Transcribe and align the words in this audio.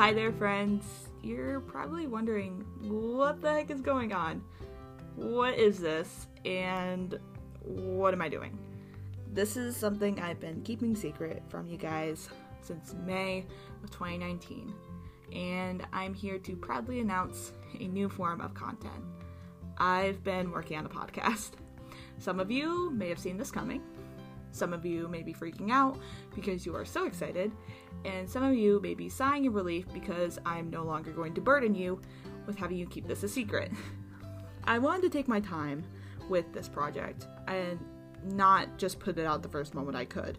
Hi 0.00 0.14
there, 0.14 0.32
friends. 0.32 0.82
You're 1.22 1.60
probably 1.60 2.06
wondering 2.06 2.64
what 2.80 3.42
the 3.42 3.52
heck 3.52 3.70
is 3.70 3.82
going 3.82 4.14
on? 4.14 4.42
What 5.14 5.58
is 5.58 5.78
this? 5.78 6.26
And 6.46 7.20
what 7.60 8.14
am 8.14 8.22
I 8.22 8.30
doing? 8.30 8.58
This 9.30 9.58
is 9.58 9.76
something 9.76 10.18
I've 10.18 10.40
been 10.40 10.62
keeping 10.62 10.96
secret 10.96 11.42
from 11.50 11.66
you 11.66 11.76
guys 11.76 12.30
since 12.62 12.94
May 13.04 13.44
of 13.84 13.90
2019, 13.90 14.72
and 15.34 15.86
I'm 15.92 16.14
here 16.14 16.38
to 16.38 16.56
proudly 16.56 17.00
announce 17.00 17.52
a 17.78 17.86
new 17.86 18.08
form 18.08 18.40
of 18.40 18.54
content. 18.54 19.04
I've 19.76 20.24
been 20.24 20.50
working 20.50 20.78
on 20.78 20.86
a 20.86 20.88
podcast. 20.88 21.50
Some 22.16 22.40
of 22.40 22.50
you 22.50 22.90
may 22.92 23.10
have 23.10 23.18
seen 23.18 23.36
this 23.36 23.50
coming. 23.50 23.82
Some 24.52 24.72
of 24.72 24.84
you 24.84 25.08
may 25.08 25.22
be 25.22 25.32
freaking 25.32 25.70
out 25.70 25.98
because 26.34 26.66
you 26.66 26.74
are 26.74 26.84
so 26.84 27.06
excited, 27.06 27.52
and 28.04 28.28
some 28.28 28.42
of 28.42 28.54
you 28.54 28.80
may 28.82 28.94
be 28.94 29.08
sighing 29.08 29.44
in 29.44 29.52
relief 29.52 29.86
because 29.92 30.38
I'm 30.44 30.70
no 30.70 30.82
longer 30.82 31.12
going 31.12 31.34
to 31.34 31.40
burden 31.40 31.74
you 31.74 32.00
with 32.46 32.56
having 32.56 32.76
you 32.76 32.86
keep 32.86 33.06
this 33.06 33.22
a 33.22 33.28
secret. 33.28 33.70
I 34.64 34.78
wanted 34.78 35.02
to 35.02 35.10
take 35.10 35.28
my 35.28 35.40
time 35.40 35.84
with 36.28 36.52
this 36.52 36.68
project 36.68 37.26
and 37.48 37.78
not 38.24 38.78
just 38.78 38.98
put 38.98 39.18
it 39.18 39.26
out 39.26 39.42
the 39.42 39.48
first 39.48 39.74
moment 39.74 39.96
I 39.96 40.04
could 40.04 40.38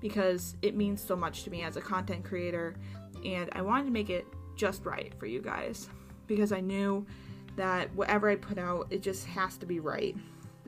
because 0.00 0.56
it 0.62 0.76
means 0.76 1.02
so 1.02 1.16
much 1.16 1.42
to 1.44 1.50
me 1.50 1.62
as 1.62 1.76
a 1.76 1.80
content 1.80 2.24
creator 2.24 2.76
and 3.24 3.50
I 3.52 3.62
wanted 3.62 3.84
to 3.86 3.90
make 3.90 4.10
it 4.10 4.26
just 4.54 4.84
right 4.84 5.12
for 5.18 5.26
you 5.26 5.40
guys 5.40 5.88
because 6.26 6.52
I 6.52 6.60
knew 6.60 7.06
that 7.56 7.92
whatever 7.94 8.28
I 8.28 8.36
put 8.36 8.58
out, 8.58 8.86
it 8.90 9.02
just 9.02 9.26
has 9.26 9.56
to 9.58 9.66
be 9.66 9.80
right. 9.80 10.16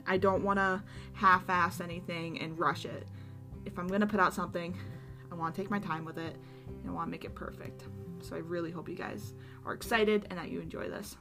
I 0.08 0.16
don't 0.16 0.42
want 0.42 0.58
to 0.58 0.82
half 1.12 1.48
ass 1.48 1.80
anything 1.80 2.40
and 2.40 2.58
rush 2.58 2.84
it. 2.84 3.06
If 3.66 3.78
I'm 3.78 3.86
going 3.86 4.00
to 4.00 4.06
put 4.06 4.20
out 4.20 4.32
something, 4.32 4.76
I 5.30 5.34
want 5.34 5.54
to 5.54 5.60
take 5.60 5.70
my 5.70 5.78
time 5.78 6.04
with 6.04 6.18
it 6.18 6.36
and 6.66 6.90
I 6.90 6.92
want 6.92 7.06
to 7.06 7.10
make 7.10 7.24
it 7.24 7.34
perfect. 7.34 7.84
So 8.22 8.34
I 8.34 8.38
really 8.38 8.70
hope 8.70 8.88
you 8.88 8.96
guys 8.96 9.34
are 9.64 9.74
excited 9.74 10.26
and 10.30 10.38
that 10.38 10.50
you 10.50 10.60
enjoy 10.60 10.88
this. 10.88 11.16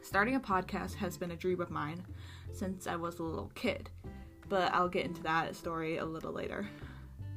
Starting 0.00 0.36
a 0.36 0.40
podcast 0.40 0.94
has 0.94 1.18
been 1.18 1.32
a 1.32 1.36
dream 1.36 1.60
of 1.60 1.70
mine 1.70 2.04
since 2.52 2.86
I 2.86 2.94
was 2.94 3.18
a 3.18 3.24
little 3.24 3.50
kid, 3.54 3.90
but 4.48 4.72
I'll 4.72 4.88
get 4.88 5.04
into 5.04 5.22
that 5.24 5.56
story 5.56 5.96
a 5.96 6.04
little 6.04 6.32
later. 6.32 6.68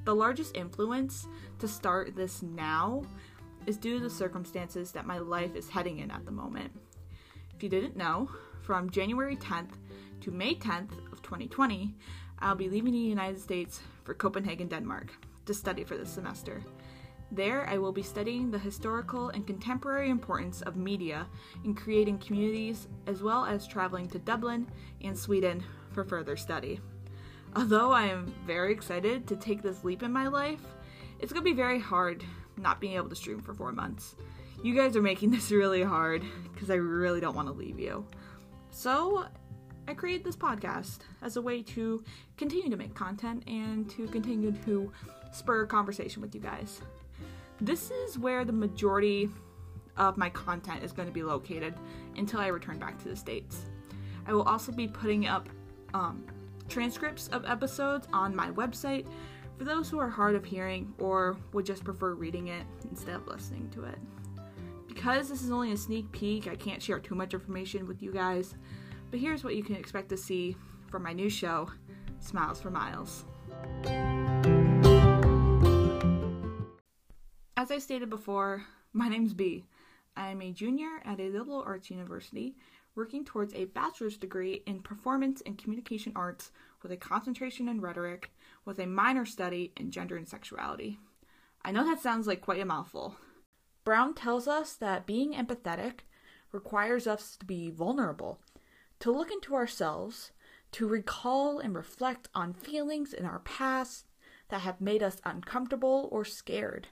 The 0.05 0.15
largest 0.15 0.55
influence 0.55 1.27
to 1.59 1.67
start 1.67 2.15
this 2.15 2.43
now 2.43 3.03
is 3.65 3.77
due 3.77 3.97
to 3.97 4.03
the 4.03 4.09
circumstances 4.09 4.91
that 4.91 5.05
my 5.05 5.17
life 5.17 5.55
is 5.55 5.69
heading 5.69 5.99
in 5.99 6.11
at 6.11 6.25
the 6.25 6.31
moment. 6.31 6.71
If 7.55 7.63
you 7.63 7.69
didn't 7.69 7.97
know, 7.97 8.29
from 8.61 8.89
January 8.89 9.35
10th 9.35 9.71
to 10.21 10.31
May 10.31 10.55
10th 10.55 10.91
of 11.11 11.21
2020, 11.21 11.93
I'll 12.39 12.55
be 12.55 12.69
leaving 12.69 12.93
the 12.93 12.99
United 12.99 13.39
States 13.39 13.81
for 14.03 14.13
Copenhagen, 14.13 14.67
Denmark 14.67 15.11
to 15.45 15.53
study 15.53 15.83
for 15.83 15.97
this 15.97 16.09
semester. 16.09 16.61
There, 17.31 17.67
I 17.67 17.77
will 17.77 17.91
be 17.91 18.03
studying 18.03 18.51
the 18.51 18.59
historical 18.59 19.29
and 19.29 19.47
contemporary 19.47 20.09
importance 20.09 20.61
of 20.61 20.75
media 20.75 21.25
in 21.63 21.73
creating 21.73 22.19
communities, 22.19 22.87
as 23.07 23.23
well 23.23 23.45
as 23.45 23.65
traveling 23.65 24.07
to 24.09 24.19
Dublin 24.19 24.67
and 25.01 25.17
Sweden 25.17 25.63
for 25.91 26.03
further 26.03 26.35
study. 26.35 26.79
Although 27.55 27.91
I 27.91 28.07
am 28.07 28.33
very 28.45 28.71
excited 28.71 29.27
to 29.27 29.35
take 29.35 29.61
this 29.61 29.83
leap 29.83 30.03
in 30.03 30.11
my 30.11 30.27
life, 30.27 30.61
it's 31.19 31.31
going 31.31 31.43
to 31.43 31.49
be 31.49 31.55
very 31.55 31.79
hard 31.79 32.23
not 32.57 32.81
being 32.81 32.95
able 32.95 33.09
to 33.09 33.15
stream 33.15 33.41
for 33.41 33.53
four 33.53 33.71
months. 33.71 34.15
You 34.63 34.75
guys 34.75 34.95
are 34.95 35.01
making 35.01 35.31
this 35.31 35.51
really 35.51 35.83
hard 35.83 36.23
because 36.53 36.69
I 36.69 36.75
really 36.75 37.21
don't 37.21 37.35
want 37.35 37.47
to 37.47 37.53
leave 37.53 37.79
you. 37.79 38.05
So, 38.71 39.25
I 39.87 39.93
created 39.93 40.23
this 40.23 40.37
podcast 40.37 40.99
as 41.21 41.35
a 41.35 41.41
way 41.41 41.61
to 41.63 42.03
continue 42.37 42.69
to 42.69 42.77
make 42.77 42.95
content 42.95 43.43
and 43.47 43.89
to 43.91 44.07
continue 44.07 44.53
to 44.65 44.91
spur 45.33 45.65
conversation 45.65 46.21
with 46.21 46.33
you 46.33 46.41
guys. 46.41 46.81
This 47.59 47.91
is 47.91 48.17
where 48.17 48.45
the 48.45 48.53
majority 48.53 49.29
of 49.97 50.17
my 50.17 50.29
content 50.29 50.83
is 50.83 50.91
going 50.93 51.07
to 51.07 51.13
be 51.13 51.23
located 51.23 51.73
until 52.15 52.39
I 52.39 52.47
return 52.47 52.79
back 52.79 52.97
to 53.03 53.09
the 53.09 53.15
States. 53.15 53.65
I 54.25 54.33
will 54.33 54.43
also 54.43 54.71
be 54.71 54.87
putting 54.87 55.27
up 55.27 55.49
um, 55.93 56.25
transcripts 56.69 57.27
of 57.27 57.45
episodes 57.45 58.07
on 58.13 58.35
my 58.35 58.51
website 58.51 59.05
for 59.57 59.65
those 59.65 59.89
who 59.89 59.99
are 59.99 60.09
hard 60.09 60.35
of 60.35 60.45
hearing 60.45 60.93
or 60.97 61.35
would 61.53 61.65
just 61.65 61.83
prefer 61.83 62.13
reading 62.13 62.47
it 62.47 62.63
instead 62.89 63.15
of 63.15 63.27
listening 63.27 63.69
to 63.71 63.83
it. 63.83 63.99
Because 64.93 65.29
this 65.29 65.41
is 65.41 65.51
only 65.51 65.71
a 65.71 65.77
sneak 65.77 66.11
peek, 66.11 66.47
I 66.47 66.55
can't 66.55 66.83
share 66.83 66.99
too 66.99 67.15
much 67.15 67.33
information 67.33 67.87
with 67.87 68.03
you 68.03 68.11
guys, 68.11 68.55
but 69.09 69.21
here's 69.21 69.41
what 69.41 69.55
you 69.55 69.63
can 69.63 69.77
expect 69.77 70.09
to 70.09 70.17
see 70.17 70.57
from 70.89 71.03
my 71.03 71.13
new 71.13 71.29
show, 71.29 71.69
Smiles 72.19 72.59
for 72.59 72.69
Miles. 72.69 73.23
As 77.55 77.71
I 77.71 77.77
stated 77.79 78.09
before, 78.09 78.65
my 78.91 79.07
name's 79.07 79.33
B. 79.33 79.63
I 80.17 80.27
am 80.27 80.41
a 80.41 80.51
junior 80.51 81.01
at 81.05 81.21
a 81.21 81.29
liberal 81.29 81.63
arts 81.65 81.89
university 81.89 82.57
working 82.93 83.23
towards 83.23 83.53
a 83.53 83.65
bachelor's 83.65 84.17
degree 84.17 84.61
in 84.65 84.81
performance 84.81 85.41
and 85.45 85.57
communication 85.57 86.11
arts 86.17 86.51
with 86.83 86.91
a 86.91 86.97
concentration 86.97 87.69
in 87.69 87.79
rhetoric 87.79 88.29
with 88.65 88.77
a 88.77 88.85
minor 88.85 89.25
study 89.25 89.71
in 89.77 89.89
gender 89.89 90.17
and 90.17 90.27
sexuality. 90.27 90.99
I 91.63 91.71
know 91.71 91.85
that 91.85 92.01
sounds 92.01 92.27
like 92.27 92.41
quite 92.41 92.59
a 92.59 92.65
mouthful. 92.65 93.15
Brown 93.83 94.13
tells 94.13 94.47
us 94.47 94.73
that 94.73 95.05
being 95.05 95.33
empathetic 95.33 96.01
requires 96.51 97.07
us 97.07 97.35
to 97.37 97.45
be 97.45 97.69
vulnerable, 97.69 98.39
to 98.99 99.11
look 99.11 99.31
into 99.31 99.55
ourselves, 99.55 100.31
to 100.73 100.87
recall 100.87 101.59
and 101.59 101.75
reflect 101.75 102.29
on 102.35 102.53
feelings 102.53 103.13
in 103.13 103.25
our 103.25 103.39
past 103.39 104.05
that 104.49 104.61
have 104.61 104.81
made 104.81 105.01
us 105.01 105.21
uncomfortable 105.25 106.09
or 106.11 106.23
scared. 106.23 106.89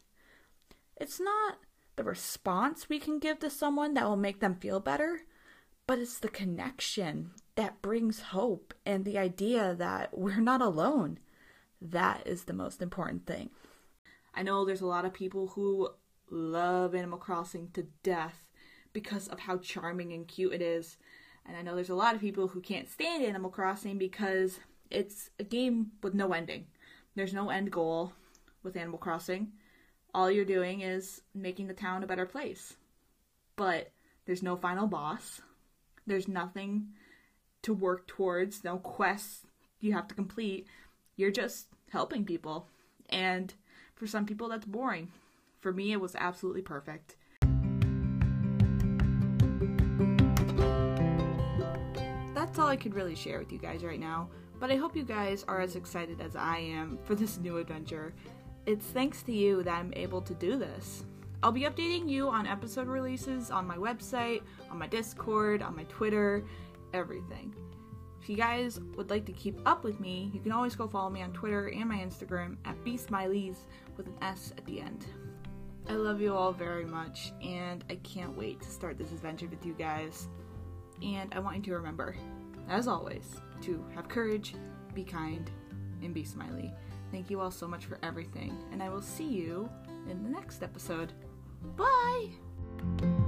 It's 0.98 1.20
not 1.20 1.60
the 1.96 2.04
response 2.04 2.90
we 2.90 3.00
can 3.00 3.20
give 3.20 3.40
to 3.40 3.50
someone 3.50 3.94
that 3.94 4.06
will 4.06 4.18
make 4.18 4.40
them 4.40 4.56
feel 4.56 4.80
better, 4.80 5.22
but 5.86 6.00
it's 6.00 6.20
the 6.20 6.30
connection 6.30 7.32
that 7.56 7.82
brings 7.82 8.22
hope 8.22 8.74
and 8.86 9.06
the 9.06 9.18
idea 9.18 9.76
that 9.76 10.18
we're 10.18 10.40
not 10.40 10.62
alone. 10.62 11.20
That 11.82 12.26
is 12.26 12.46
the 12.46 12.54
most 12.54 12.82
important 12.82 13.26
thing. 13.26 13.50
I 14.34 14.44
know 14.44 14.64
there's 14.64 14.82
a 14.82 14.86
lot 14.86 15.06
of 15.06 15.14
people 15.14 15.48
who 15.48 15.90
love 16.32 16.96
Animal 16.96 17.18
Crossing 17.18 17.70
to 17.74 17.88
death 18.04 18.44
because 18.94 19.28
of 19.28 19.40
how 19.40 19.58
charming 19.58 20.14
and 20.14 20.28
cute 20.28 20.54
it 20.54 20.62
is. 20.62 20.98
And 21.46 21.56
I 21.58 21.62
know 21.62 21.76
there's 21.76 21.90
a 21.90 21.96
lot 21.96 22.16
of 22.16 22.22
people 22.22 22.48
who 22.48 22.62
can't 22.62 22.90
stand 22.90 23.24
Animal 23.24 23.50
Crossing 23.50 23.98
because 23.98 24.60
it's 24.90 25.30
a 25.40 25.44
game 25.44 25.92
with 26.02 26.14
no 26.14 26.34
ending. 26.34 26.66
There's 27.16 27.34
no 27.34 27.50
end 27.50 27.72
goal 27.72 28.14
with 28.64 28.78
Animal 28.78 29.00
Crossing 29.00 29.52
all 30.14 30.32
you're 30.32 30.46
doing 30.46 30.82
is 30.82 31.22
making 31.34 31.68
the 31.68 31.74
town 31.74 32.04
a 32.04 32.08
better 32.08 32.26
place. 32.26 32.76
But 33.56 33.92
there's 34.26 34.44
no 34.44 34.56
final 34.56 34.88
boss. 34.88 35.42
There's 36.08 36.28
nothing 36.28 36.90
to 37.62 37.74
work 37.74 38.08
towards, 38.08 38.64
no 38.64 38.78
quests 38.78 39.46
you 39.80 39.94
have 39.94 40.08
to 40.08 40.16
complete. 40.16 40.68
You're 41.16 41.32
just 41.32 41.68
helping 41.92 42.26
people. 42.26 42.68
And 43.10 43.54
for 43.96 44.08
some 44.08 44.26
people, 44.26 44.50
that's 44.50 44.66
boring. 44.66 45.12
For 45.60 45.72
me, 45.74 45.92
it 45.92 46.02
was 46.02 46.16
absolutely 46.16 46.62
perfect. 46.62 47.16
That's 52.34 52.58
all 52.58 52.68
I 52.68 52.78
could 52.78 52.96
really 52.96 53.16
share 53.16 53.40
with 53.40 53.52
you 53.52 53.60
guys 53.60 53.84
right 53.84 54.00
now, 54.00 54.30
but 54.60 54.72
I 54.72 54.76
hope 54.76 54.96
you 54.96 55.04
guys 55.04 55.44
are 55.48 55.62
as 55.62 55.76
excited 55.76 56.22
as 56.22 56.36
I 56.36 56.58
am 56.58 56.98
for 57.04 57.16
this 57.16 57.38
new 57.38 57.58
adventure 57.58 58.14
it's 58.70 58.86
thanks 58.86 59.24
to 59.24 59.32
you 59.32 59.64
that 59.64 59.74
I'm 59.74 59.92
able 59.96 60.22
to 60.22 60.34
do 60.36 60.56
this. 60.56 61.04
I'll 61.42 61.52
be 61.52 61.62
updating 61.62 62.08
you 62.08 62.28
on 62.28 62.46
episode 62.46 62.88
releases 62.88 63.50
on 63.50 63.66
my 63.66 63.78
website, 63.78 64.44
on 64.70 64.78
my 64.78 64.86
Discord, 64.86 65.64
on 65.64 65.76
my 65.76 65.86
Twitter, 65.86 66.46
everything. 66.94 67.56
If 68.22 68.30
you 68.30 68.36
guys 68.36 68.80
would 68.96 69.10
like 69.10 69.26
to 69.26 69.32
keep 69.32 69.60
up 69.66 69.84
with 69.84 70.00
me, 70.00 70.30
you 70.34 70.40
can 70.40 70.52
always 70.52 70.76
go 70.76 70.88
follow 70.88 71.10
me 71.10 71.24
on 71.24 71.32
Twitter 71.32 71.70
and 71.70 71.90
my 71.90 71.98
Instagram 71.98 72.58
at 72.66 72.78
bsmileys 72.84 73.56
with 73.98 74.06
an 74.06 74.16
S 74.22 74.54
at 74.56 74.66
the 74.66 74.82
end. 74.82 75.06
I 75.90 75.94
love 75.94 76.22
you 76.22 76.36
all 76.36 76.52
very 76.52 76.86
much, 76.86 77.34
and 77.42 77.84
I 77.90 77.96
can't 77.96 78.38
wait 78.38 78.62
to 78.62 78.70
start 78.70 79.00
this 79.00 79.12
adventure 79.12 79.48
with 79.48 79.66
you 79.66 79.74
guys. 79.74 80.28
And 81.02 81.34
I 81.34 81.40
want 81.40 81.58
you 81.58 81.64
to 81.64 81.74
remember, 81.74 82.16
as 82.70 82.88
always, 82.88 83.26
to 83.62 83.84
have 83.96 84.08
courage, 84.08 84.54
be 84.94 85.04
kind, 85.04 85.50
and 86.04 86.14
be 86.14 86.24
smiley. 86.24 86.72
Thank 87.12 87.32
you 87.32 87.42
all 87.42 87.50
so 87.50 87.68
much 87.68 87.86
for 87.86 87.98
everything, 88.04 88.56
and 88.72 88.84
I 88.84 88.90
will 88.90 89.02
see 89.02 89.28
you 89.28 89.68
in 90.08 90.22
the 90.22 90.30
next 90.30 90.62
episode. 90.62 91.12
Bye! 91.76 93.19